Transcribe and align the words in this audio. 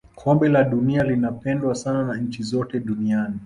kombe 0.15 0.49
la 0.49 0.63
dunia 0.63 1.03
linapendwa 1.03 1.75
sana 1.75 2.03
na 2.03 2.17
nchi 2.17 2.43
zote 2.43 2.79
duniani 2.79 3.39